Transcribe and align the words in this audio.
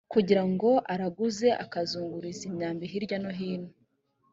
kugira 0.13 0.43
ngo 0.51 0.69
araguze 0.93 1.47
akazunguriza 1.63 2.41
imyambi 2.49 2.83
hirya 2.91 3.17
no 3.23 3.31
hino 3.37 3.69